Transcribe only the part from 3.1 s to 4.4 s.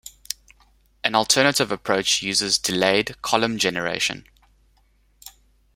column-generation.